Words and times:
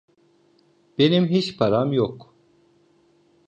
Benim 0.97 1.27
hiç 1.27 1.57
param 1.57 1.93
yok. 1.93 2.33